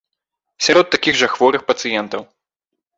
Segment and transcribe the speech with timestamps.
[0.69, 2.21] Сярод такіх жа хворых пацыентаў!